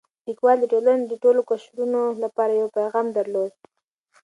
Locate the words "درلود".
3.17-3.51